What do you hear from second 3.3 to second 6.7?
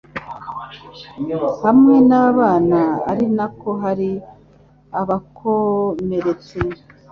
na ko hari abakomeretse